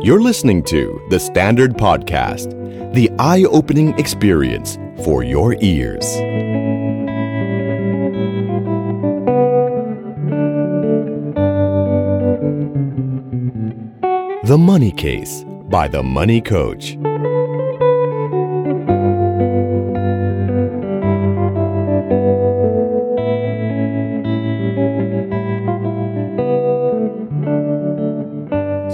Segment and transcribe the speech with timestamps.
[0.00, 2.52] You're listening to The Standard Podcast,
[2.94, 6.04] the eye opening experience for your ears.
[14.46, 16.96] The Money Case by The Money Coach.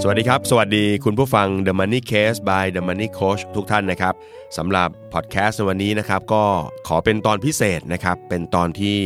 [0.07, 4.15] สวัสดีครับ สวัสดีคุณผู้ฟัง The Money Case by The Money Coach ทุกท่านนะครับ
[4.57, 6.43] สำหรับพอดแคสต์ในวันนี้นะครับ ก็
[6.87, 8.99] ขอเป็นตอนพิเศษนะครับ เป็นตอนที่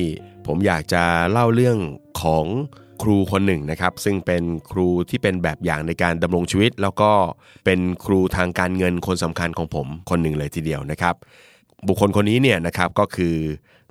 [0.47, 1.77] ผมอยากจะเล่าเรื่อง
[2.21, 2.45] ของ
[3.01, 7.11] ครูคนหนึ่งนะครับ ซึ่งเป็นครูที่เป็นแบบอย่างในการดำรงชีวิต แล้วก็
[7.65, 11.15] เป็นครูทางการเงินคนสำคัญของผมคนหนึ่งเลยทีเดียวนะครับ
[11.87, 13.35] บุคคลคนนี้เนี่ยนะครับก็คือ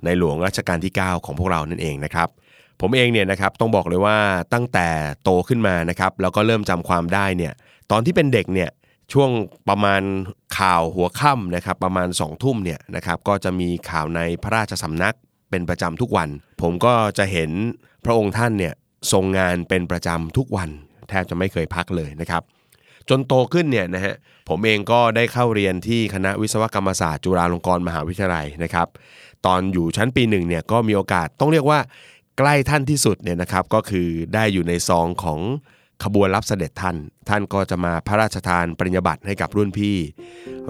[0.03, 2.29] ในหลวงรัชกาลที่ 9 ของพวกเรานั่นเองนะครับ
[2.81, 4.17] ผมเองเนี่ยนะครับต้องบอกเลยว่า
[4.53, 4.87] ตั้งแต่
[5.23, 7.53] โตขึ้นมานะครับแล้วก็เริ่มจำความได้เนี่ย
[7.91, 8.69] ตอนที่เป็นเด็กเนี่ย
[9.13, 9.29] ช่วง
[9.69, 10.01] ประมาณ
[10.57, 15.15] ข่าวหัวค่ำนะครับประมาณ2องทุ่มเนี่ยนะครับก็จะมีข่าวในพระราชสำนัก
[15.49, 16.29] เป็นประจำทุกวัน
[16.61, 17.51] ผมก็จะเห็น
[18.05, 18.73] พระองค์ท่านเนี่ย
[19.11, 20.69] ทรงงานเป็นประจำทุกวัน
[21.09, 22.43] แทบจะไม่เคยพักเลยนะครับ
[23.09, 24.15] จนโตขึ้นเนี่ยนะฮะ
[24.49, 28.87] ผมเองก็ได้เข้าเรียนที่คณะวิศวกรรมศาสตร์จุฬาลงกรณ์มหาวิทยาลัยนะครับ
[29.45, 31.79] ตอนอยู่ชั้นปีหนึ่งเนี่ยก็มีโอกาสต้องเรียกว่า
[32.41, 35.39] ใกล้ท่านที่สุดเนี่ยนะครับก็คือได้อยู่ในซองของ
[36.03, 36.97] ขบวนรับเสด็จท่าน
[37.29, 39.97] ท่านก็จะมาพระราชทานปริญญาบัตรให้กับรุ่นพี่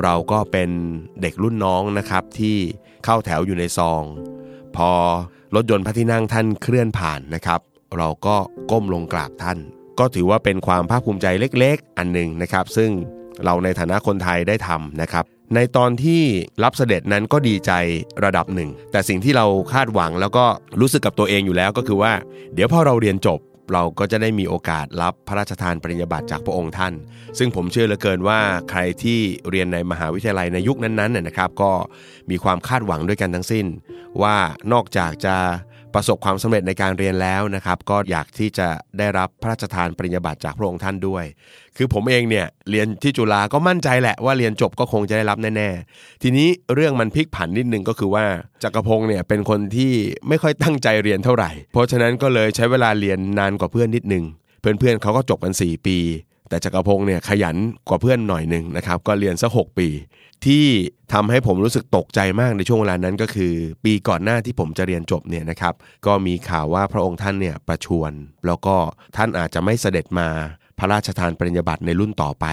[0.04, 0.70] เราก็เป็น
[1.22, 2.58] เด็กรุ่นน้องนะครับที่
[3.06, 4.04] เข้าแถวอยู่ในซอง
[4.76, 4.92] พอ
[5.56, 7.62] รถยนต์พระที่นั่งท่านเคลื่อนผ่านนะครับ
[7.98, 8.36] เราก็
[8.72, 9.58] ก้มลงกราบท่าน
[10.00, 11.28] ก็ถือว่าเป็นความภาคภูมิใจ
[11.60, 12.90] เล็กๆ อันหนึ่งนะครับ ซึ่ง
[13.44, 16.22] เราในฐานะคนไทยได้ทำนะครับ ในตอนที่
[16.64, 17.72] รับเสด็จนั้นก็ดีใจ
[18.24, 20.46] ระดับหนึ่ง แต่สิ่งที่เราคาดหวังแล้วก็
[20.80, 22.14] รู้สึกกับตัวเองอยู่แล้วก็คือว่า
[22.54, 23.40] เดี๋ยวพอเราเรียนจบ
[23.74, 26.94] เราก็จะได้มีโอกาสรับพระราชทานปริญญาบัตรจากพระองค์ท่าน
[27.38, 29.20] ซึ่งผมเชื่อเหลือเกินว่าใครที่
[29.50, 31.72] เรียนในมหาวิทยาลัยในยุคนั้นๆน่ยนะครับ ก็
[32.30, 33.66] มีความคาดหวังด้วยกันทั้งสิ้น
[34.22, 34.36] ว่า
[34.74, 35.36] นอกจากจะ
[35.96, 38.68] ประสบความสำเร็จในการเรียนแล้วนะครับ ก็อยากที่จะ
[38.98, 41.26] ได้รับพระราชทานปริญญาบัตรจากพระองค์ท่านด้วย
[41.78, 48.26] คือผมเองเนี่ยเรียนที่จุฬาก็มั่นใจแหละว่าเรียนจบก็คงจะได้รับแน่ๆ ทีนี้เรื่องมันพลิกผันนิดนึงก็คือว่า
[48.64, 49.94] จักรพงศ์เนี่ยเป็นคนที่
[50.28, 54.24] ไม่ค่อยตั้งใจเรียนเท่าไหร่ เพราะฉะนั้นก็เลยใช้เวลาเรียนนานกว่าเพื่อนนิดนึง
[54.62, 55.98] เพื่อนๆเขาก็จบกัน 4 ปี
[56.50, 57.56] แต่จักรพงศ์เนี่ยขยัน
[57.88, 59.88] กว่าเพื่อนหน่อยหนึ่งนะครับ ก็เรียนสักหปี
[60.46, 60.66] ที่
[61.14, 63.54] ทำให้ผมรู้สึกตกใจมากในช่วงเวลานั้นก็คือ
[63.86, 65.74] ปีก่อนหน้าที่ผมจะเรียนจบเนี่ยนะครับ
[66.06, 68.12] ก็มีข่าวว่าพระองค์ท่านเนี่ยประชวร
[68.46, 68.76] แล้วก็
[69.16, 70.28] ท่านอาจจะไม่เสด็จมา
[70.80, 72.46] พระราชทานปริญญาบัตรในรุ่นต่อไป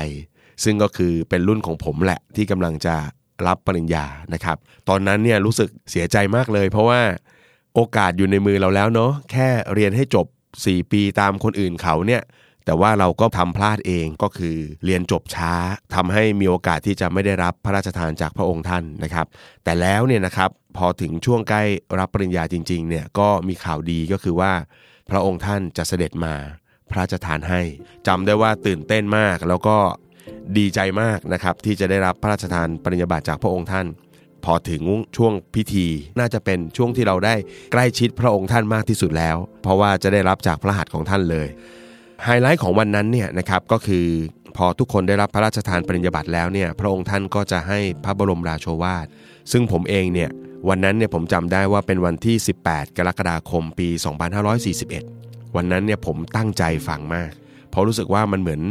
[0.64, 2.96] ซึ่งก็คือเป็นรุ่นของผมแหละที่กำลังจะ
[3.46, 4.56] รับปริญญานะครับ
[4.88, 7.00] ตอนนั้นเนี่ยรู้สึกเสียใจมากเลย เพราะว่า
[7.74, 10.26] โอกาสอยู่ในมือเราแล้วเนาะแค่เรียนให้จบ
[10.58, 12.22] 4 ปีตามคนอื่นเขาเนี่ย
[12.66, 15.52] แต่ว่าเราก็ทำพลาดเองก็คือเรียนจบช้า
[15.94, 19.26] ทำให้มีโอกาสที่จะไม่ได้รับพระราชทานจากพระองค์ท่านนะครับ
[19.64, 21.62] แต่แล้วเนี่ยนะครับพอถึงช่วงใกล้
[21.98, 24.52] รับปริญญาจริงๆเนี่ยก็มีข่าวดีก็คือว่า
[25.10, 26.34] พระองค์ท่านจะเสด็จมา
[26.90, 27.60] พระราชทานให้
[28.06, 29.76] จำได้ว่าตื่นเต้นมากแล้วก็
[30.58, 33.86] ดีใจมากนะครับที่จะได้รับพระราชทานปริญญาบัตรจากพระองค์ท่าน
[34.44, 34.82] พอถึง
[35.16, 35.86] ช่วงพิธี
[36.18, 37.34] น่าจะเป็นช่วงที่เราได้
[37.72, 41.48] ใกล้ชิดพระองค์ท่านมากที่สุดแล้ว เพราะว่าจะได้รับจากพระหัตถ์ของท่านเลย
[42.24, 44.06] ไฮไลท์ของวันนั้นเนี่ยนะครับก็คือ
[44.56, 49.06] พอทุกคนได้รับพระราชทานปริญญาบัตรแล้วเนี่ยพระองค์ท่านก็จะให้พระบรมราโชวาท
[49.52, 50.30] ซึ่งผมเองเนี่ย
[50.68, 52.36] วันนั้นเนี่ยผมจำได้ว่าเป็นวันที่
[52.68, 53.88] 18 กรกฎาคมปี
[54.72, 57.30] 2541 วันนั้นเนี่ยผมตั้งใจฟังมาก
[57.70, 58.62] เพราะรู้สึกว่ามันเหมือน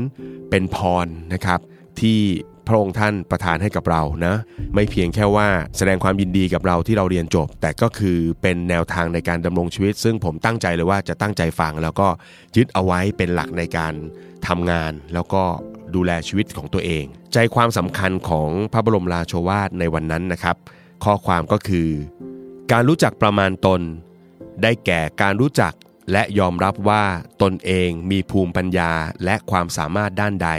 [0.49, 1.59] เป็นพรนะครับ
[1.99, 2.19] ที่
[2.67, 4.35] พระองค์ท่านประทานให้กับเรานะ
[4.75, 12.07] ไม่เพียงแค่ว่าแสดงความยินดีกับเราที่เราเรียนจบ แต่ก็คือเป็นแนวทางในการดำรงชีวิต ซึ่งผมตั้งใจเลยว่าจะตั้งใจฟัง แล้วก็
[12.55, 13.93] ยึดเอาไว้เป็นหลักในการ
[14.47, 15.43] ทำงาน แล้วก็
[15.95, 20.55] ดูแลชีวิตของตัวเอง ใจความสำคัญของพระบรมราโชวาทในวันนั้นนะครับ
[21.03, 21.89] ข้อความก็คือ
[22.71, 23.81] การรู้จักประมาณตน
[24.61, 25.73] ได้แก่การรู้จัก
[26.11, 27.03] และยอมรับว่า
[27.41, 28.91] ตนเองมีภูมิปัญญา
[29.25, 30.49] และความสามารถด้านใด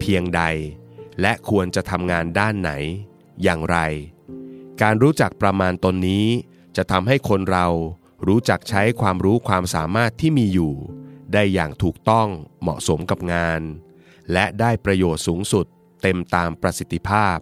[0.00, 0.42] เพียงใด
[1.20, 2.70] และควรจะทำงานด้านไหน
[3.42, 3.78] อย่างไร
[4.82, 6.26] การรู้จักประมาณตนนี้
[6.76, 7.66] จะทำให้คนเรา
[8.26, 10.74] รู้จักใช้ความรู้ความสามารถที่มีอยู่
[11.32, 12.28] ได้อย่างถูกต้อง
[12.62, 13.60] เหมาะสมกับงาน
[14.32, 15.66] และได้ประโยชน์สูงสุด
[16.02, 17.38] เต็มตามประสิทธิภาพ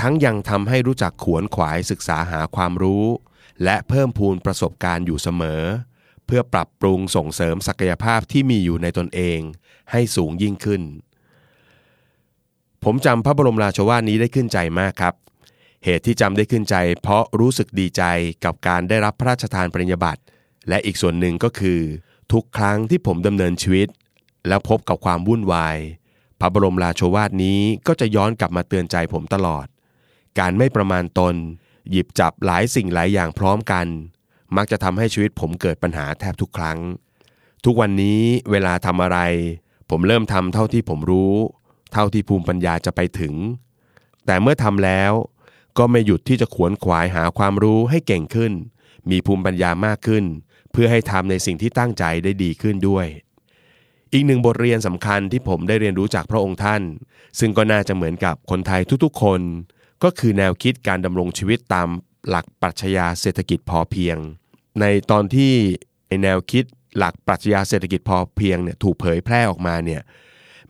[0.00, 3.04] ทั้งยังทำให้รู้จักขวนขวายศึกษาหาความรู้
[3.64, 5.62] และเพิ่มพูนประสบการณ์อยู่เสมอ
[6.26, 9.40] เพื่อปรับปรุงส่งเสริมศักยภาพที่มีอยู่ในตนเอง
[9.90, 10.82] ให้สูงยิ่งขึ้น
[12.84, 15.14] ผมจำพระบรมราโชวาทนี้ได้ขึ้นใจมากครับ
[15.84, 18.02] เหตุที่จำได้ขึ้นใจ เพราะรู้สึกดีใจ
[18.44, 20.22] กับการได้รับพระราชทานปริญญาบัตร
[20.68, 21.80] และอีกส่วนหนึ่งก็คือ
[22.32, 23.88] ทุกครั้งที่ผมดำเนินชีวิต
[24.48, 25.76] แล้วพบกับความวุ่นวาย
[26.40, 29.66] พระบรมราโชวาทนี้ก็จะย้อนกลับมาเตือนใจผมตลอด
[30.38, 31.34] การไม่ประมาณตน
[31.90, 33.86] หยิบจับหลายสิ่งหลายอย่างพร้อมกัน
[34.56, 36.78] มักจะทำให้ชีวิตผมเกิดปัญหาแทบทุกครั้ง
[37.64, 38.20] ทุกวันนี้
[38.50, 39.18] เวลาทำอะไร
[39.90, 41.34] ผมเริ่มทำเท่าที่ผมรู้
[41.92, 43.34] เท่าที่ภูมิปัญญาจะไปถึง
[44.26, 45.12] แต่เมื่อทำแล้ว
[45.78, 48.52] ก็ไม่หยุดที่จะขวนขวายหาความรู้ให้เก่งขึ้น
[49.10, 50.24] มีภูมิปัญญามากขึ้น
[50.72, 53.06] เพื่อให้ทำในสิ่งที่ตั้งใจได้ดีขึ้นด้วย
[54.12, 56.82] อีกหนึ่งบทเรียนสำคัญที่ผมได้เรียนรู้จากพระองค์ท่าน
[57.38, 59.40] ซึ่งก็น่าจะเหมือนกับคนไทยทุกๆ คน
[60.04, 61.88] ก็คือแนวคิดการดำรงชีวิตตาม
[62.28, 64.16] หลักปรัชญาเศรษฐกิจพอเพียง
[64.80, 65.52] ในตอนที่
[66.22, 66.64] แนวคิด
[66.98, 70.02] หลักปรัชญาเศรษฐกิจพอเพียงเนี่ยถูกเผยแพร่ออกมาเนี่ย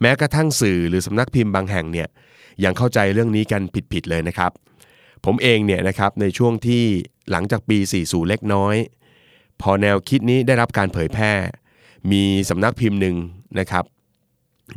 [0.00, 2.08] แม้กระทั่งสื่อหรือสำนักพิมพ์บางแห่งเนี่ย
[2.64, 3.62] ยังเข้าใจเรื่องนี้กัน
[3.92, 4.52] ผิดๆเลยนะครับ
[5.24, 6.84] ผมเองเนี่ยนะครับในช่วงที่
[7.30, 8.76] หลังจากปี 40 เล็กน้อย
[9.60, 11.32] พอแนวคิดนี้ได้รับการเผยแพร่
[12.12, 13.16] มีสำนักพิมพ์หนึ่ง
[13.58, 13.84] นะครับ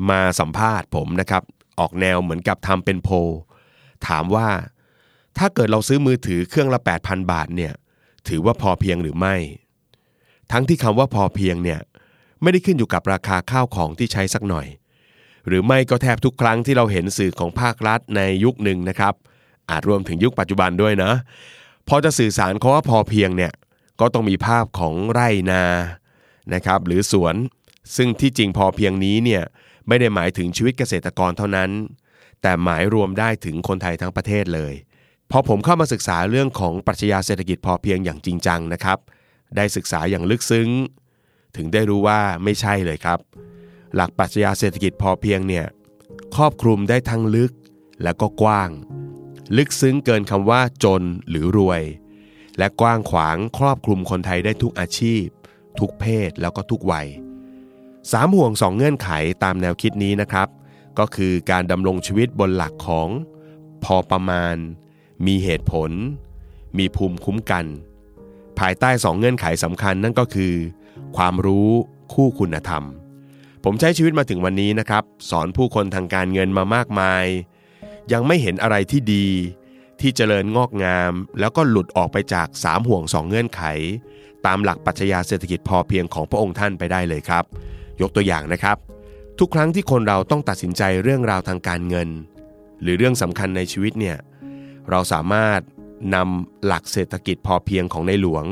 [0.10, 1.44] มาสัมภาษณ์ผมนะครับ
[1.80, 3.16] ออกแนวเหมือนกับทำเป็นโพล
[4.08, 4.50] ถามว่า
[5.38, 7.74] ถ้าเกิดเราซื้อมือถือเครื่องละ 8,000 บาทเนี่ย
[8.28, 9.36] ถือว่าพอเพียงหรือไม่
[10.52, 11.80] ทั้งที่คำว่าพอเพียงเนี่ย
[12.42, 14.68] ไม่ได้ขึ้นอยู่กับราคาข้าวของที่ใช้สักหน่อย
[15.48, 19.14] หรือไม่ก็แทบทุกครั้งที่เราเห็นสื่อของภาครัฐในยุคหนึ่งนะครับ
[19.70, 21.12] อาจรวมถึงยุคปัจจุบันด้วยนะ
[21.88, 23.54] พอจะสื่อสารเขาว่าพอเพียงเนี่ย
[24.00, 25.64] ก็ต้องมีภาพของไร่นา
[26.54, 27.36] นะครับ หรือสวน
[27.96, 29.44] ซึ่งที่จริงพอเพียงนี้เนี่ย
[29.88, 31.70] ไม่ได้หมายถึงชีวิตเกษตรกรเท่านั้น
[32.42, 34.74] แต่หมายรวมได้ถึงคนไทยทั้งประเทศเลย
[35.32, 38.98] พอผมเข้ามาศึกษาเรื่องของปรัชญาเศรษฐกิจพอเพียงอย่างจริงจังนะครับ
[39.56, 40.70] ได้ศึกษาอย่างลึกซึ้ง
[41.56, 43.20] ถึงได้รู้ว่าไม่ใช่เลยครับ
[43.96, 45.66] หลักปรัชญาเศรษฐกิจพอเพียงเนี่ย
[46.36, 47.52] ครอบคลุมได้ทั้งลึก
[48.04, 48.70] และก็กว้าง
[49.58, 51.82] ลึกซึ้งเกินคำว่าจนหรือรวย
[52.58, 55.24] และกว้างขวางครอบคลุมคนไทยได้ทุกอาชีพ
[55.80, 57.08] ทุกเพศแล้วก็ทุกวัย
[58.12, 59.10] สามห่วงสองเงื่อนไข
[59.44, 60.48] ตามแนวคิดนี้นะครับ
[61.00, 63.10] ก็คือการดำรงชีวิตบนหลักของ
[63.84, 64.56] พอประมาณ
[65.26, 65.92] มีเหตุผล
[66.78, 67.66] มีภูมิคุ้มกัน
[68.60, 70.54] ภายใต้สองเงื่อนไขสำคัญนั่นก็คือ
[71.18, 71.70] ความรู้
[72.14, 72.84] คู่คุณธรรม
[73.64, 77.26] ผมใช้ชีวิตมาถึงวันนี้นะครับ สอนผู้คนทางการเงินมามากมาย
[78.14, 79.28] ยังไม่เห็นอะไรที่ดี
[80.00, 83.62] ที่เจริญงอกงาม แล้วก็หลุดออกไปจากสามห่วงสองเงื่อนไข
[84.46, 87.44] ตามหลักปรัชญาเศรษฐกิจพอเพียงของพระองค์ท่านไปได้เลยครับ
[88.02, 88.78] ยกตัวอย่างนะครับ
[89.40, 92.10] ทุกครั้งที่คนเราต้องตัดสินใจเรื่องราวทางการเงิน
[92.82, 94.18] หรือเรื่องสำคัญในชีวิตเนี่ย
[94.90, 95.60] เราสามารถ
[96.16, 98.46] นำหลักเศรษฐกิจพอเพียงของในหลวง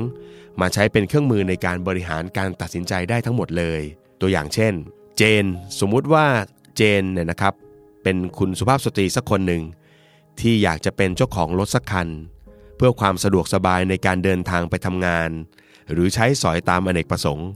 [0.61, 3.81] มาใช้เป็นเครื่องมือในการบริหารการตัดสินใจได้ทั้งหมดเลย
[4.21, 4.73] ตัวอย่างเช่น
[5.21, 5.45] เจน
[5.79, 6.25] สมมุติว่า
[6.75, 7.53] เจนเนี่ยนะครับ
[8.03, 9.63] เป็นคุณสุภาพสตรีสักคนหนึ่ง
[10.39, 12.07] ที่อยากจะเป็นเจ้าของรถสักคัน
[12.75, 15.29] เพื่อความสะดวกสบายในการเดินทางไปทำงาน
[15.91, 17.49] หรือใช้สอยตามอเนกประสงค์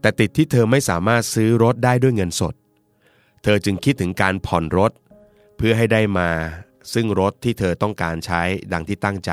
[0.00, 2.54] แต่ติดที่เธอไม่สามารถซื้อรถได้ด้วยเงินสด
[3.42, 4.92] เธอจึงคิดถึงการผ่อนรถ
[5.56, 6.30] เพื่อให้ได้มา
[6.92, 8.42] ซึ่งรถที่เธอต้องการใช้
[8.72, 9.32] ดังที่ตั้งใจ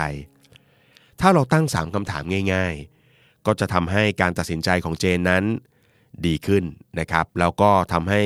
[1.19, 2.23] ถ้าเราตั้ง3คำถาม
[2.53, 2.73] ง่าย
[3.11, 5.45] ๆ ก็จะทำให้การตัดสินใจของเจนนั้น
[6.25, 6.64] ดีขึ้น
[7.00, 8.22] นะครับ แล้วก็ทำให้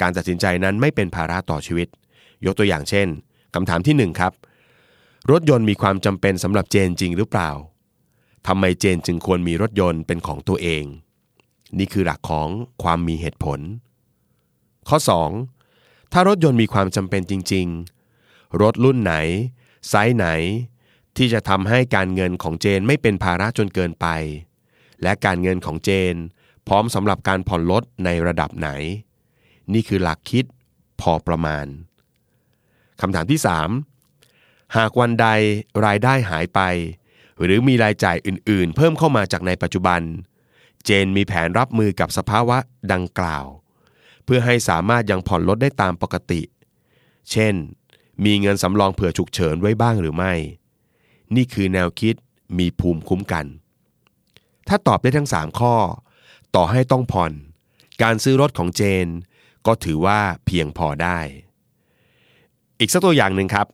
[0.00, 1.88] การตัดสินใจนั้นไม่เป็นภาระต่อชีวิต
[2.44, 3.08] ยกตัวอย่างเช่น
[3.54, 4.32] คำถามที่ 1 ครับ
[5.30, 7.50] รถยนต์มีความจำเป็นสำหรับเจนจริงหรือเปล่า
[8.46, 10.84] ทำไมเจนจึงควรมีรถยนต์เป็นของตัวเอง
[11.78, 12.48] นี่คือหลักของ
[12.82, 13.60] ความมีเหตุผล
[14.88, 14.98] ข้อ
[15.54, 17.66] 2 ถ้ารถยนต์มีความจำเป็นจริง
[18.14, 19.14] ๆ รถรุ่นไหน
[19.88, 20.26] ไซส์ไหน
[21.16, 24.06] ที่จะทำให้การเงินของเจนไม่เป็นภาระจนเกินไป
[25.02, 26.14] และการเงินของเจน
[26.72, 28.68] พร้อมสำหรับการผ่อนรถในระดับไหน
[29.72, 30.44] นี่คือหลักคิด
[31.00, 31.66] พอประมาณ
[33.00, 33.40] คำถามที่
[34.06, 35.26] 3 หากวันใด
[35.86, 36.60] รายได้หายไป
[37.42, 40.00] หรือมีรายจ่ายอื่น ๆ เพิ่มเข้ามาจากในปัจจุบัน
[40.84, 42.58] เจนมีแผนรับมือกับสภาวะ
[42.92, 43.46] ดังกล่าว
[44.24, 46.42] เพื่อให้สามารถยังผ่อนรถได้ตามปกติ
[47.30, 47.54] เช่น
[48.24, 50.32] มีเงินสำรองเผื่อฉุกเฉินไว้บ้างหรือไม่
[51.36, 52.14] นี่คือแนวคิด
[52.58, 53.46] มีภูมิคุ้มกัน
[54.68, 55.74] ถ้าตอบได้ทั้ง 3 ข้อ
[56.54, 57.32] ต่อให้ต้องผ่อน
[58.02, 59.08] การซื้อรถของเจน
[59.66, 61.18] ก็ถือว่าเพียงพอได้
[62.78, 63.66] อีกสักตัวอย่างหนึ่งครับ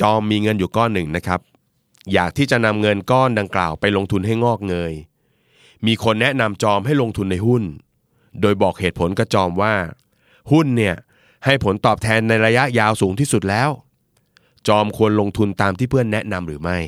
[0.00, 1.40] จอมมีเงินอยู่ก้อนหนึ่งนะครับ
[2.12, 4.92] อยากที่จะนำเงินก้อนดังกล่าวไปลงทุนให้งอกเงย
[5.86, 7.62] มีคนแนะนำจอมให้ลงทุนในหุ้น
[8.40, 9.74] โดยบอกเหตุผลกับจอมว่า
[10.52, 10.96] หุ้นเนี่ย
[11.44, 13.70] ให้ผลตอบแทนในระยะยาวสูงที่สุดแล้ว
[14.68, 16.78] จอมควรลงทุนตามที่เพื่อนแนะนำหรือไม่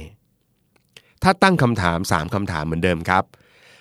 [1.22, 3.24] ถ้าตั้งคำถาม 3คำถามเหมือนเดิมครับ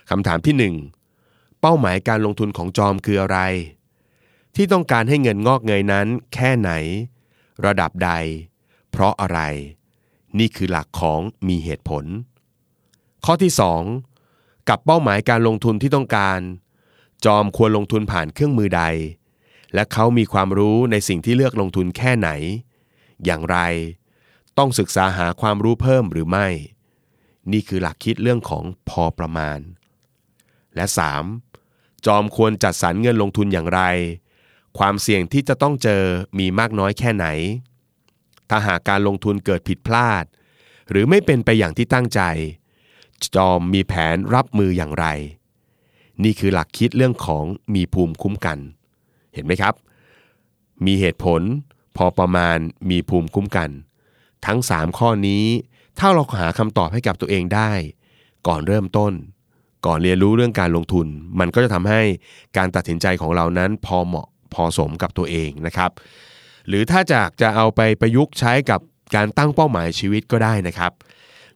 [0.09, 0.73] คำถามที่
[1.15, 3.39] 1 เป้าหมายการลงทุนของจอมคืออะไร
[4.55, 6.71] ที่ต้องการให้เงินงอกเงยนั้น แค่ไหน
[7.65, 8.11] ระดับใด
[8.91, 9.39] เพราะอะไร
[10.39, 12.05] นี่คือหลักของมีเหตุผล
[13.25, 13.51] ข้อที่
[14.09, 16.39] 2 กับเป้าหมายการลงทุนที่ต้องการ
[17.25, 18.83] จอมควรลงทุนผ่านเครื่องมือใด
[19.73, 22.29] และเขามีความรู้ในสิ่งที่เลือกลงทุนแค่ไหน
[23.25, 23.57] อย่างไร
[24.57, 26.47] ต้องศึกษาหาความรู้เพิ่มหรือไม่
[27.51, 29.59] นี่คือหลักคิดเรื่องของพอประมาณ
[30.75, 30.85] และ
[31.45, 32.05] 3.
[32.05, 33.81] จอมควรจัดสรรเงินลงทุนอย่างไร
[34.77, 36.03] ความเสี่ยงที่จะต้องเจอ
[36.39, 37.25] มีมากน้อยแค่ไหน
[38.49, 40.25] ถ้าหากการลงทุนเกิดผิดพลาด
[40.89, 42.21] หรือไม่เป็นไปอย่างที่ตั้งใจ
[43.35, 45.05] จอมมีแผนรับมืออย่างไร
[46.23, 47.45] นี่คือหลักคิดเรื่องของ
[47.75, 48.57] มีภูมิคุ้มกัน
[49.33, 49.73] เห็นไหมครับ
[50.85, 51.41] มีเหตุผล
[51.97, 52.57] พอประมาณ
[52.89, 53.69] มีภูมิคุ้มกัน
[54.45, 55.45] ทั้ง 3 ข้อนี้
[55.99, 57.71] ถ้าเราหาคำตอบให้กับตัวเองได้
[58.47, 59.13] ก่อนเริ่มต้น
[59.86, 61.07] ก่อนเรียนรู้เรื่องการลงทุน
[61.39, 62.01] มันก็จะทำให้
[62.57, 65.91] การตัดสินใจของเรานั้นพอเหมาะพอสมกับตัวเองนะครับ
[66.67, 68.79] หรือถ้าจากจะเอาไปประยุกต์ใช้กับ
[69.15, 70.91] การตั้งเป้าหมายชีวิตก็ได้นะครับ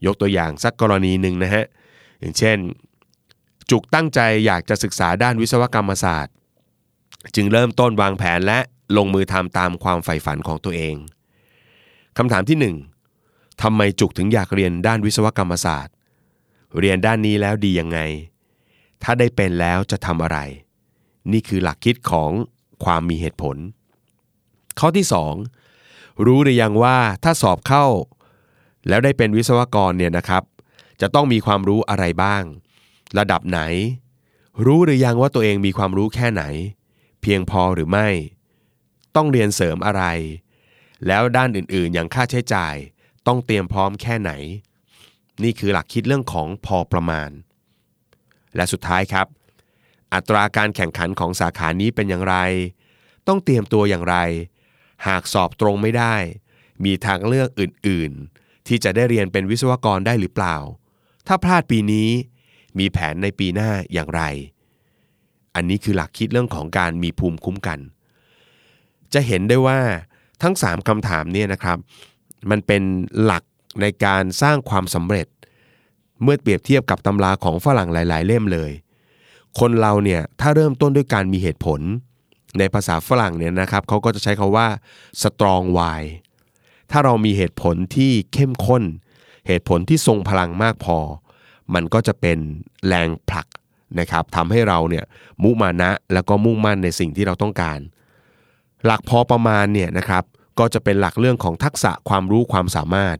[0.05, 1.65] ยกตัวอย่างสักกรณีหนึ่งนะฮะ
[2.19, 2.57] อย่างเช่น
[3.71, 6.33] จุกตั้งใจอยากจะศึกษาด้านวิศวกรรมศาสตร์
[7.35, 8.59] จึงเริ่มต้นวางแผนและ
[8.97, 10.95] ลงมือทำตามความใฝ่ฝันของตัวเอง
[12.17, 12.73] คำถามที่
[13.11, 15.93] 1ทำไมจุกถึงอยากเรียนด้านวิศวกรรมศาสตร์
[16.79, 17.99] เรียนด้านนี้แล้วดียังไง
[19.03, 20.37] ถ้าได้เป็นแล้วจะทำอะไร
[21.31, 22.31] นี่คือหลักคิดของ
[22.83, 23.57] ความมีเหตุผล
[24.79, 25.05] ข้อที่
[25.65, 27.85] 2 รู้หรือยังว่าถ้าสอบเข้า
[28.87, 30.43] แล้วได้เป็นวิศวกรเนี่ยนะครับ
[31.01, 32.43] จะต้องมีความรู้อะไรบ้าง
[33.17, 33.59] ระดับไหน
[34.65, 36.43] รู้หรือยังว่าตัวเองมีความรู้แค่ไหน
[37.21, 38.07] เพียงพอหรือไม่
[39.15, 40.03] ต้องเรียนเสริมอะไร
[41.07, 42.75] แล้วด้านอื่นๆ อย่างค่าใช้จ่าย
[43.27, 44.31] ต้องเตรียมพร้อมแค่ไหน
[45.43, 47.29] นี่คือหลักคิดเรื่องของพอประมาณ
[48.55, 49.27] และสุดท้ายครับ
[50.13, 52.35] อัตราการแข่งขันของสาขานี้เป็นอย่างไร
[53.27, 54.17] ต้องเตรียมตัวอย่างไร
[55.07, 56.15] หากสอบตรงไม่ได้
[56.85, 60.55] มีทางเลือกอื่นๆ ที่จะได้เรียนเป็นวิศวกรได้หรือเปล่า
[61.27, 62.09] ถ้าพลาดปีนี้
[62.79, 64.21] มีแผนในปีหน้าอย่างไร
[65.55, 67.79] อันนี้คือหลักคิดเรื่องของการมีภูมิคุ้มกัน
[69.13, 69.79] จะเห็นได้ว่า
[70.41, 71.77] ทั้ง 3คำถามเนี่ยนะครับ
[72.49, 72.83] มันเป็น
[73.23, 73.43] หลัก
[73.81, 75.27] ในการสร้างความสำเร็จ
[76.23, 78.71] เมื่อเปรียบเทียบกับตำราของฝรั่งหลาย ๆ เล่มเลย
[79.59, 81.81] คนเราเนี่ยถ้าเริ่มต้นด้วยการมีเหตุผล
[82.59, 84.67] ในภาษาฝรั่งเนี่ยนะครับเขาก็จะใช้คาว่า
[85.21, 86.01] strong why
[86.91, 88.83] ถ้าเรามีเหตุผลที่เข้มข้น
[89.47, 90.97] เหตุผลที่ทรงพลังมากพอ
[91.73, 92.37] มันก็จะเป็น
[92.87, 93.47] แรงผลัก
[93.99, 95.05] นะครับทำให้เราเนี่ย
[95.43, 97.79] มุมานะแล้วก็มุ่งมั่นในสิ่งที่เราต้องการ
[98.85, 100.23] หลักพอประมาณเนี่ยนะครับ
[100.59, 103.17] ก็จะเป็นหลักเรื่องของทักษะความรู้ความสามารถ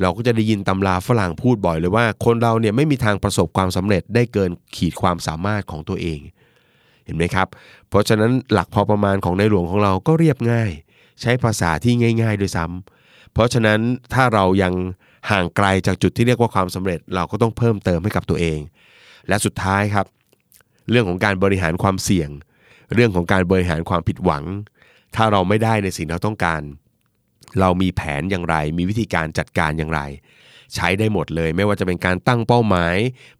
[0.00, 6.20] เราก็จะได้ยินตำราฝรั่งพูดบ่อยเลยว่า คนเราเนี่ยไม่มีทางประสบความสำเร็จได้เกินขีดความสามารถของตัวเอง
[7.04, 7.48] เห็นไหมครับ
[7.88, 10.70] เพราะฉะนั้นหลักพอประมาณของในหลวงของเราก็เรียบง่าย
[11.20, 13.80] ใช้ภาษาที่ง่าย ๆ ด้วยซ้ำเพราะฉะนั้น
[14.14, 14.72] ถ้าเรายัง
[15.30, 18.58] ห่างไกลจากจุดที่เรียกว่าความสำเร็จ เราก็ต้องเพิ่มเติมให้กับตัวเอง
[19.28, 20.06] และสุดท้ายครับ
[20.90, 22.30] เรื่องของการบริหารความเสี่ยง
[22.94, 24.44] เรื่องของการบริหารความผิดหวัง
[25.16, 26.62] ถ้าเราไม่ได้ในสิ่งที่เราต้องการ
[27.60, 30.00] เรามีแผนอย่างไร มีวิธีการจัดการอย่างไร
[30.74, 32.96] ใช้ได้หมดเลย ไม่ว่าจะเป็นการตั้งเป้าหมาย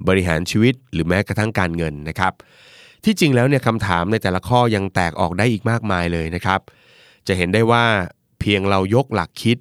[0.09, 2.33] บริหารชีวิต หรือแม้กระทั่งการเงินนะครับ
[3.05, 6.61] ที่จริงแล้วเนี่ยคำถามในแต่ละข้อยังแตกออกได้อีกมากมายเลยนะครับ
[7.27, 7.85] จะเห็นได้ว่า
[8.41, 9.59] เพียงเรายกหลักคิด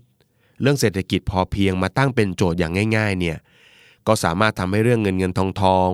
[0.61, 3.37] เรื่องเศรษฐกิจพอเพียงมาตั้งเป็นโจทย์อย่างง่าย ๆ เนี่ย
[4.07, 5.91] ก็สามารถทำให้เรื่องเงินเงินทองทอง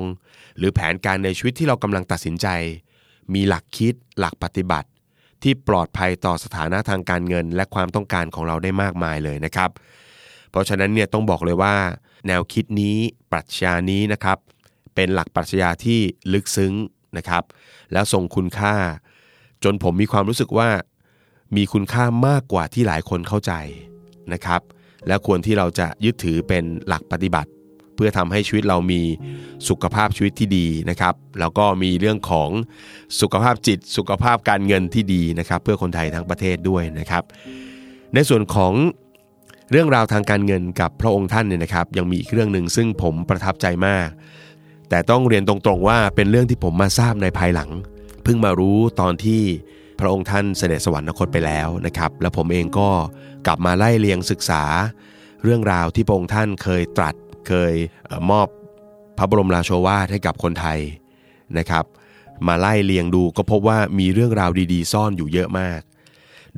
[0.58, 2.48] หรือแผนการในชีวิตที่เรากำลังตัดสินใจ
[3.34, 4.88] มีหลักคิด หลักปฏิบัติ
[5.44, 9.70] ที่ปลอดภัยต่อสถานะทางการเงิน และความต้องการของเราได้มากมายเลยนะครับ
[10.52, 11.76] เพราะฉะนั้นเนี่ยต้องบอกเลยว่า
[12.28, 12.96] แนวคิดนี้
[13.32, 14.38] ปรัชญานี้นะครับ
[14.96, 16.00] เป็นหลักปรัชญาที่
[16.34, 16.74] ลึกซึ้ง
[17.18, 17.44] นะครับ
[17.94, 18.76] แล้วทรงคุณค่า
[19.64, 20.70] จนผมมีความรู้สึกว่า
[21.56, 23.54] มีคุณค่ามากกว่าที่หลายคนเข้าใจ
[24.34, 24.62] นะครับ
[25.08, 27.50] และควรที่เราจะยึดถือเป็นหลักปฏิบัติ
[27.98, 29.02] เพื่อทำให้ชีวิตเรามี
[29.70, 32.50] สุขภาพชีวิตที่ดีนะครับ แล้วก็มีเรื่องของ
[33.22, 37.24] สุขภาพจิต สุขภาพการเงินที่ดีนะครับ เพื่อคนไทยทั้งประเทศด้วยนะครับ
[38.14, 38.74] ในส่วนของ
[39.72, 44.08] เรื่องราวทางการเงินกับพระองค์ท่านเนี่ยนะครับ ยังมีอีกเรื่องหนึ่งซึ่งผมประทับใจมาก
[44.90, 47.70] แต่ต้องเรียนตรงๆว่าเป็นเรื่องที่ผมมาทราบในภายหลัง
[48.24, 49.42] เพิ่งมารู้ตอนที่
[50.00, 52.90] พระองค์ท่านเสด็จสวรรคตไปแล้วนะครับ แล้วผมเองก็
[53.48, 54.64] กลับมาไล่เลียงศึกษา
[55.44, 57.16] เรื่องราวที่พระองค์ท่านเคยตรัส
[57.48, 57.74] เคย
[58.32, 58.48] มอบ
[59.18, 60.80] พระบรมราโชวาทให้กับคนไทย
[61.58, 61.86] นะครับ
[62.48, 65.82] มาไล่เลียงดูก็พบว่ามีเรื่องราวดีๆ ซ่อนอยู่เยอะมาก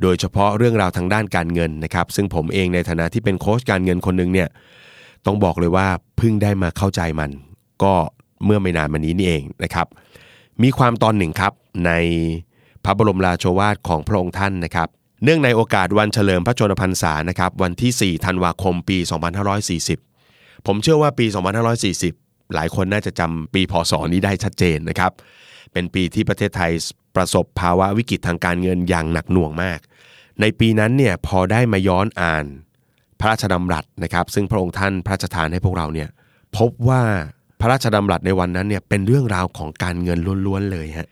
[0.00, 4.48] โดยเฉพาะเรื่องราวทางด้านการเงินนะครับ ซึ่งผมเองในฐานะที่เป็นโค้ชการเงินคนหนึ่งเนี่ย
[5.26, 7.30] ต้องบอกเลยว่าเพิ่งได้มาเข้าใจมัน
[7.82, 7.94] ก็
[8.44, 9.86] เมื่อไม่นานมานี้นี่เองนะครับ
[10.62, 11.52] มีความตอนหนึ่งครับ
[11.86, 11.92] ใน
[12.84, 14.88] พระบรมราโชวาทของพระองค์ท่านนะครับ
[15.24, 18.98] เนื่องในโอกาสวันเฉลิมพระชนมพรรษานะครับ วันที่ 4 ธันวาคม ปี
[19.60, 20.09] 2540
[20.66, 21.26] ผมเชื่อว่าปี
[21.90, 25.12] 2540 หลายคนน่าจะจำปีพศนี้ได้ชัดเจนนะครับ
[25.72, 26.72] เป็นปีที่ประเทศไทย
[27.16, 29.80] ประสบภาวะวิกฤตทางการเงินอย่างหนักหน่วงมาก
[30.40, 32.44] ในปีนั้นเนี่ยพอได้มาย้อนอ่าน
[33.20, 36.08] พระราชดำรัสนะครับ ซึ่งพระองค์ท่านพระราชทานให้พวกเราเนี่ย
[36.56, 37.02] พบว่า
[37.60, 41.08] พระราชดำรัสในวันนั้นเนี่ยเป็นเรื่องราวของการเงินล้วนๆเลยฮะ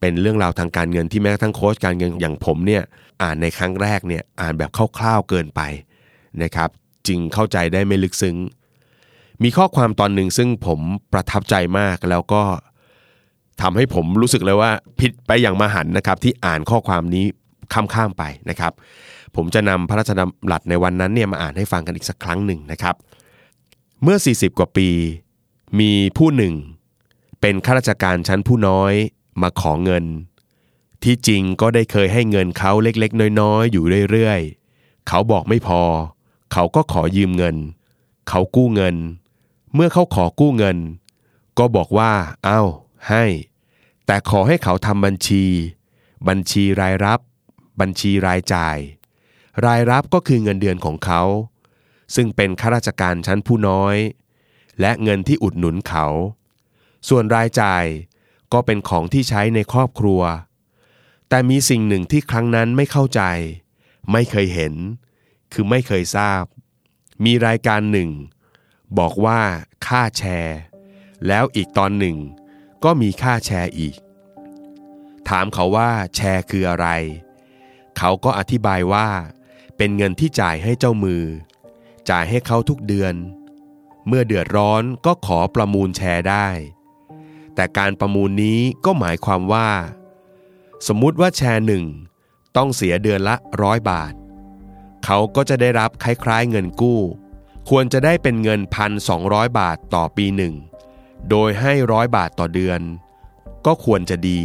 [0.00, 2.82] เป็นเรื่องราวทางการเงินที่แม้กระทั่งโค้ชการเงินอย่างผมเนี่ย
[3.22, 5.60] อ่านในครั้งแรกเนี่ยอ่านแบบคร่าวๆเกินไป
[6.42, 6.70] นะครับ
[7.06, 8.36] จึงเข้าใจได้ไม่ลึกซึ้ง
[9.42, 10.80] มีข้อความตอนหนึ่งซึ่งผม
[11.12, 12.42] ประทับใจมากแล้วก็
[13.62, 17.24] ทำให้ผมรู้สึกเลยว่าผิดไปอย่างมหันนะครับ ที่อ่านข้อความนี้
[17.72, 18.72] ข้ามๆไปนะครับ
[19.36, 22.94] ผมจะนำพระราชดำรัสในวันนั้นเนี่ยมาอ่านให้ฟังกันอีกสักครั้งหนึ่งนะครับ
[24.02, 24.88] เมื่อ 40 กว่าปี
[25.80, 26.54] มีผู้หนึ่ง
[27.40, 28.92] เป็นข้าราชการชั้นผู้น้อย
[29.42, 30.04] มาขอเงิน
[31.04, 35.82] ที่จริงก็ได้เคยให้เงินเขาเล็กๆ น้อยๆ อยู่เรื่อยๆ เขาบอกไม่พอ
[36.52, 37.56] เขาก็ขอยืมเงิน
[38.28, 38.96] เขากู้เงิน
[39.74, 40.78] เมื่อเขาขอกู้เงิน
[41.58, 42.12] ก็บอกว่า
[42.46, 42.68] อ้าว
[43.08, 43.24] ให้
[44.06, 45.44] แต่ขอให้เขาทำบัญชี
[46.28, 47.20] บัญชีรายรับ
[47.80, 48.78] บัญชีรายจ่าย
[49.66, 51.22] รายรับก็คือเงินเดือนของเขา
[52.14, 53.96] ซึ่งเป็นข้าราชการชั้นผู้น้อย
[54.80, 56.06] และเงินที่อุดหนุนเขา
[57.08, 57.84] ส่วนรายจ่าย
[58.52, 60.22] ก็เป็นของที่ใช้ในครอบครัว
[61.28, 63.22] แต่มีสิ่งหนึ่งที่ครั้งนั้นไม่เข้าใจ
[64.12, 64.74] ไม่เคยเห็น
[65.52, 66.42] คือไม่เคยทราบ
[67.24, 68.10] มีรายการหนึ่ง
[68.98, 69.40] บอกว่า
[69.86, 70.58] ค่าแชร์
[71.26, 72.16] แล้วอีกตอนหนึ่ง
[72.84, 73.96] ก็มีค่าแชร์อีก
[75.28, 76.88] ถามเขาว่าแชร์คืออะไร
[77.98, 79.08] เขาก็อธิบายว่า
[79.76, 81.24] เป็นเงินที่จ่ายให้เจ้ามือ
[82.10, 83.14] จ่ายให้เขาทุกเดือน
[84.06, 86.48] เมื่อเดือดร้อนก็ขอประมูลแชร์ได้
[87.54, 89.70] แต่การประมูลนี้ก็หมายความว่า
[90.86, 91.84] สมมุติว่าแชร์หนึ่ง
[92.56, 94.12] ต้องเสียเดือนละร้อยบาท
[95.04, 97.00] เขาก็จะได้รับคล้ายๆเงินกู้
[97.68, 99.22] ควรจะได้เป็นเงินพันสอง
[99.58, 100.54] บาทต่อปีหนึ่ง
[101.30, 102.80] โดยให้ร้อยบาทต่อเดือน
[103.66, 104.42] ก็ควรจะดี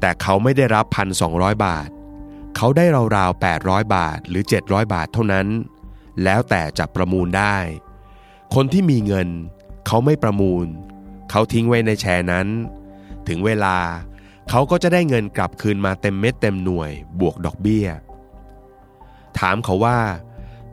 [0.00, 1.32] แต่เขาไม่ได้รับพันสอง
[1.64, 1.88] บาท
[2.56, 2.84] เขาได้
[3.16, 5.46] ราวๆ 800 บาทหรือ 700 บาทเท่านั้น
[6.24, 7.56] แล้วแต่จะประมูลได้
[8.54, 9.28] คนที่มีเงิน
[9.86, 10.66] เขาไม่ประมูล
[11.30, 12.46] เขาทิ้งไว้ในแชร์นั้น
[13.28, 13.76] ถึงเวลา
[14.48, 16.90] เขาก็จะได้เงินกลับคืนมาเต็มเม็ดเต็มหน่วย
[17.20, 17.88] บวกดอกเบี้ย
[19.38, 19.98] ถามเขาว่า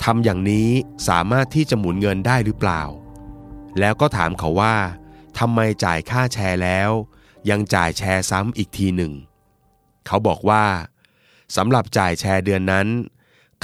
[0.04, 0.70] ทำอย่างนี้
[1.08, 2.84] สามารถที่จะหมุนเงินได้หรือเปล่า
[3.80, 4.76] แล้วก็ถามเขาว่า
[5.40, 6.90] ทำไมจ่ายค่าแชร์แล้ว
[7.50, 9.14] ยังจ่ายแชร์ซ้ำอีกทีหนึ่ง
[10.08, 10.66] เขาบอกว่า
[11.56, 12.88] สำหรับจ่ายแชร์เดือนนั้น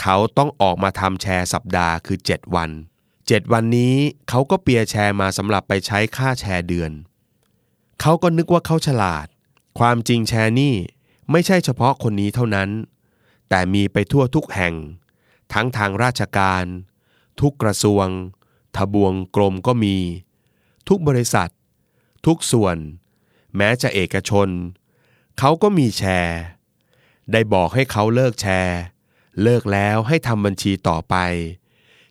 [0.01, 2.69] เขาต้องออกมาทำแชร์สัปดาห์คือ 7 วัน
[3.11, 3.95] 7 วันนี้
[4.29, 6.91] เขาก็เปียร์แชร์มาสำหรับไปใช้ค่าแชร์เดือน
[8.01, 9.27] เขาก็นึกว่าเขาฉลาด
[9.79, 10.75] ความจริงแชร์นี่
[11.31, 12.69] ไม่ใช่เฉพาะคนนี้เท่านั้น
[13.49, 14.73] แต่มีไปทั่วทุกแห่ง
[15.53, 16.65] ทั้งทางราชการ
[17.41, 18.07] ทุกกระทรวง
[18.75, 19.97] ทบวงกรมก็มี
[20.87, 21.49] ทุกบริษัท
[22.25, 22.77] ทุกส่วน
[23.57, 24.49] แม้จะเอกชน
[25.39, 26.39] เขาก็มีแชร์
[27.31, 28.77] ได้บอกให้เขาเลิกแชร์
[29.41, 31.15] เลิกแล้วให้ทำบัญชีต่อไป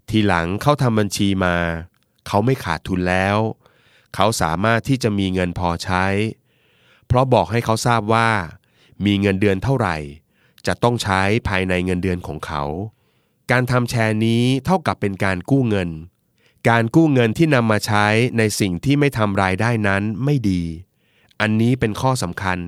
[0.08, 1.56] ทีหลังเขาทำบัญชีมา
[2.26, 3.36] เขาไม่ขาดทุนแล้ว
[4.14, 6.06] เขาสามารถที่จะมีเงินพอใช้
[7.06, 8.30] เพราะบอกให้เขาทราบว่า
[9.04, 9.96] มีเงินเดือนเท่าไหร่
[10.66, 12.64] จะต้องใช้ภายในเงินเดือนของเขา
[13.50, 15.90] การทำแชร์นี้เท่ากับเป็นการกู้เงิน
[16.68, 18.06] การกู้เงินที่นำมาใช้
[18.38, 20.62] ในสิ่งที่ไม่ทำรายได้นั้นไม่ดี
[21.40, 22.58] อันนี้เป็นข้อสำคัญ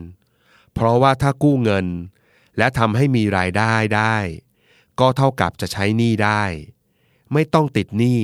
[0.74, 1.86] เพราะว่าถ้ากู้เงิน
[2.58, 4.16] และทำให้มีรายได้ได้
[5.00, 6.42] ก็เท่ากับจะใช้หนี้ได้
[7.32, 8.20] ไม่ต้องติดหนี้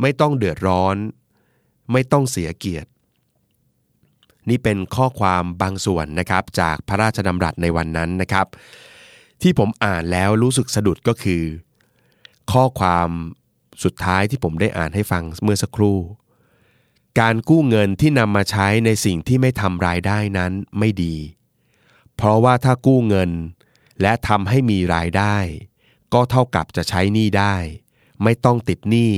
[0.00, 0.96] ไม่ต้องเดือดร้อน
[1.92, 2.90] ไม่ต้องเสียเกียรติ
[4.48, 8.46] นี่เป็นข้อความบางส่วนนะครับจากพระราชดำรัสในวันนั้นนะครับ
[9.42, 11.44] ที่ผมอ่านแล้วรู้สึกสะดุดก็คือ
[12.52, 13.08] ข้อความ
[13.84, 15.98] สุดท้ายที่ผมได้อ่านให้ฟังเมื่อสักครู่
[17.20, 21.16] การกู้เงินที่นำมาใช้ในสิ่งที่ไม่ทำรายได้นั้นไม่ดี
[22.16, 23.30] เพราะว่าถ้ากู้เงิน
[24.02, 25.36] และทำให้มีรายได้
[26.14, 27.54] ก็เท่ากับจะใช้หนี้ได้
[28.22, 29.12] ไม่ต้องติดหนี้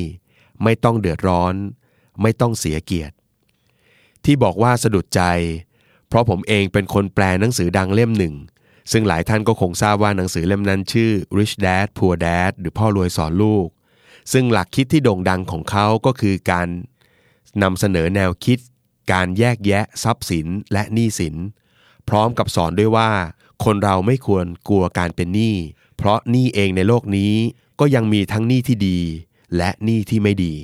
[0.63, 1.55] ไม่ต้องเดือดร้อน
[2.23, 3.15] ไม่ต้องเสียเกียรติ
[4.25, 5.23] ที่บอกว่าสะดุดใจ
[6.09, 8.35] เพราะผมเองเป็นคนแปลหนังสือดังเล่มหนึ่ง
[8.93, 13.69] ซึ่งหลายท่านก็คงทราบว่าหนังสือเล่มนั้นชื่อ Rich Dad Poor Dad หรือพ่อรวยสอนลูก
[14.33, 16.69] ซึ่งหลักคิดที่โด่งดังของเขาก็คือการ
[17.63, 18.59] นำเสนอแนวคิด
[19.13, 21.35] การแยกแยะทรัพย์สินและหนี้สิน
[22.09, 23.11] พร้อมกับสอนด้วยว่า
[23.65, 25.57] คนเราไม่ควรกลัวการเป็นหนี้
[25.97, 27.33] เพราะหนี้เองในโลกนี้
[27.81, 28.99] ก็ยังมีทั้งหนี้ที่ดี
[29.57, 30.55] และหนี้ที่ไม่ดี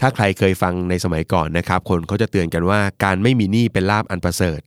[0.00, 4.60] ถ้าใครเคยฟังในสมัยก่อนนะครับ คนเขาจะเตือนกันว่าการไม่มีหนี้เป็นลาบอันประเสริฐ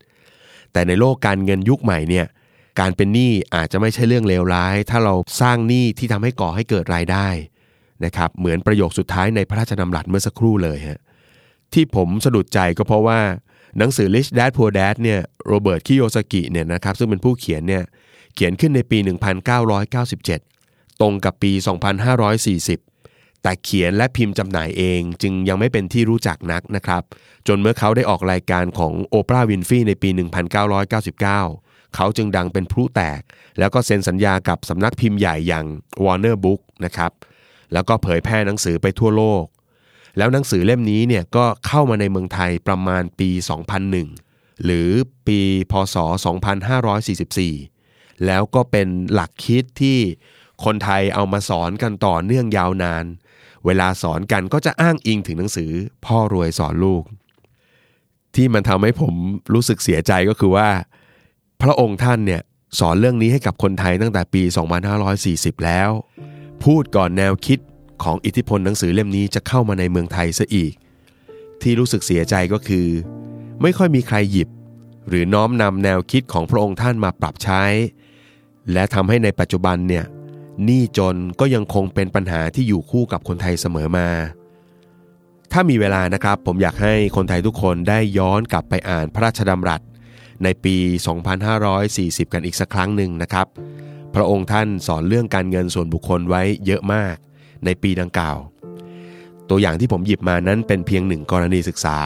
[0.73, 2.25] แต่ในโลกการเงินยุคใหม่เนี่ย
[2.79, 7.27] การเป็นหนี้อาจจะไม่ใช่เรื่องเลวร้าย ถ้าเราสร้างหนี้ที่ทำให้ก่อให้เกิดรายได้
[8.05, 10.99] นะครับเหมือนประโยคสุดท้ายในพระราชดำรัสเมื่อสักครู่เลยฮะ
[11.73, 13.19] ที่ผมสะดุดใจก็เพราะว่า
[13.77, 17.83] หนังสือ Rich Dad Poor Dad เนี่ยโรเบิร์ตคิโยสกิเนี่ยนะครับซึ่งเป็นผู้เขียนเนี่ย
[18.35, 18.97] เขียนขึ้นในปี
[20.19, 21.51] 1997 ตรงกับปี
[22.47, 27.01] 2540 แต่เขียนและพิมพ์จำหน่ายเองจึงยังไม่เป็นที่รู้จักนักนะครับ
[27.47, 31.64] จนเมื่อเขาได้ออกรายการของโอปราห์วินฟรีในปี 1999
[31.95, 33.21] เขาจึงดังเป็นพลุแตก
[33.59, 35.65] แล้วก็เซ็นสัญญากับสำนักพิมพ์ใหญ่อย่าง
[36.03, 37.11] Warner Book นะครับ
[37.73, 39.43] แล้วก็เผยแพร่หนังสือไปทั่วโลก
[40.17, 43.29] แล้วหนังสือเล่มนี้เนี่ยก็เข้ามาในเมืองไทยประมาณปี
[43.97, 44.89] 2001 หรือ
[45.27, 45.39] ปี
[45.71, 45.95] พศ
[47.31, 49.99] 2544 แล้วก็เป็นหลักคิดที่
[50.65, 53.05] คนไทยเอามาสอนกันต่อเนื่องยาวนาน
[53.65, 55.71] เวลาสอนกันก็จะอ้างอิงถึงหนังสือ
[56.05, 57.03] พ่อรวยสอนลูก
[58.35, 59.13] ที่มันทำให้ผม
[59.53, 60.69] รู้สึกเสียใจก็คือว่า
[61.61, 62.41] พระองค์ท่านเนี่ย
[62.79, 64.43] สอนเรื่องนี้ให้กับคนไทยตั้งแต่ปี
[65.03, 65.89] 2540 แล้ว
[66.63, 67.59] พูดก่อนแนวคิด
[68.03, 70.73] ของอิทธิพลหนังสือเล่มนี้จะเข้ามาในเมืองไทยซะอีก
[71.61, 72.87] ที่รู้สึกเสียใจก็คือ
[73.61, 74.49] ไม่ค่อยมีใครหยิบ
[75.09, 77.63] หรือน้อมนำแนวคิดของพระองค์ท่านมาปรับใช้
[78.73, 80.05] และทำให้ในปัจจุบันเนี่ย
[80.65, 84.07] หนี้จนก็ยังคงเป็นปัญหาที่อยู่คู่กับคนไทยเสมอมา
[85.51, 89.81] ถ้ามีเวลานะครับ ผมอยากให้คนไทยทุกคนได้ย้อนกลับไปอ่านพระราชดำรัส
[90.43, 90.75] ในปี
[91.55, 93.47] 2540 กันอีกสักครั้งหนึ่งนะครับ
[94.15, 97.15] พระองค์ท่านสอนเรื่องการเงินส่วนบุคคลไว้เยอะมาก
[97.65, 98.37] ในปีดังกล่าว
[99.49, 101.97] ตัวอย่างที่ผมหยิบมานั้นเป็นเพียงหนึ่งกรณีศึกษา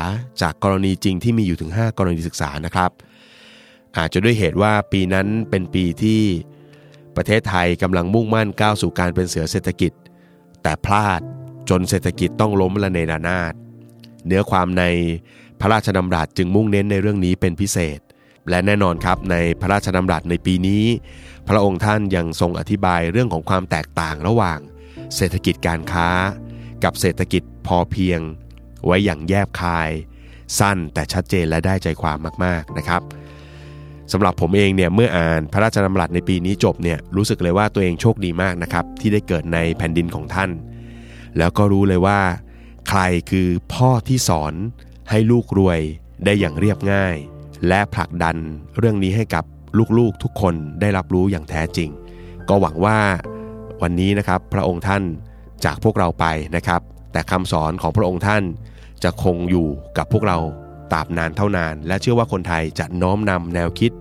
[0.42, 2.92] จากกรณีจริงที่มีอยู่ถึง 5 กรณีศึกษานะครับ
[3.98, 6.22] อาจจะด้วยเหตุว่าปีนั้นเป็นปีที่
[7.16, 9.92] ประเทศไทยกำลังมุ่งมั่นก้าวสู่การเป็นเสือเศรษฐกิจ
[10.64, 11.22] แต่พลาด
[11.70, 13.54] จนเศรษฐกิจต้องล้มละเนระนาด
[14.26, 14.84] เนื้อความใน
[15.60, 18.00] พระราชดำรัสจึงมุ่งเน้นในเรื่องนี้เป็นพิเศษ
[18.50, 20.84] และแน่นอนครับในพระราชดำรัสในปีนี้
[21.48, 24.60] พระองค์ท่านยังทรงอธิบายเรื่องของความแตกต่างระหว่าง
[25.16, 26.10] เศรษฐกิจการค้า
[26.84, 28.20] กับเศรษฐกิจพอเพียง
[28.86, 29.90] ไว้อย่างแยบคาย
[30.60, 33.02] สั้นแต่ชัดเจนและได้ใจความมากๆนะครับ
[34.12, 40.52] สำหรับผมเองเนี่ยเมื่ออ่านพระราชดำรัสในปีนี้จบเนี่ยรู้สึกเลยว่าตัวเองโชคดีมากนะครับที่ได้เกิดในแผ่นดินของท่าน
[41.38, 42.20] แล้วก็รู้เลยว่า
[42.90, 44.54] ใครคือพ่อที่สอน
[45.10, 45.80] ให้ลูกรวย
[46.26, 47.16] ได้อย่างเรียบง่าย
[47.68, 48.38] และผลักดัน
[48.78, 49.44] เรื่องนี้ให้กับ
[49.98, 51.90] ลูกๆทุกคนได้รับรู้อย่างแท้จริง
[52.50, 52.98] ก็หวังว่า
[53.82, 55.04] วันนี้นะครับพระองค์ท่าน
[55.66, 58.44] จากพวกเราไปนะครับ แต่คำสอนของพระองค์ท่าน
[59.04, 59.68] จะคงอยู่
[59.98, 60.38] กับพวกเรา
[60.92, 63.92] ตราบนานเท่านาน และเชื่อว่าคนไทยจะน้อมนำแนวคิด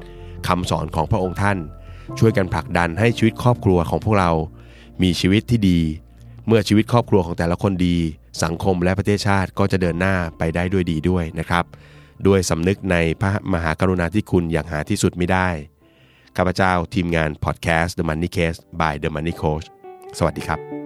[0.49, 1.59] คำสอนของพระองค์ท่าน
[2.19, 4.31] ช่วยกันผลักดันให้ชีวิตครอบครัวของพวกเรา
[5.03, 5.81] มีชีวิตที่ดี
[6.47, 7.97] เมื่อชีวิตครอบครัวของแต่ละคนดี
[8.43, 11.65] สังคมและประเทศชาติก็จะเดินหน้าไปได้ด้วยดีด้วยนะครับ
[12.27, 15.49] ด้วยสำนึกในพระมหากรุณาธิคุณอย่างหาที่สุดไม่ได้
[16.37, 19.67] ข้าพเจ้าทีมงานพอดแคสต์ The Money Case by The Money Coach
[20.19, 20.78] สวัสดีครับ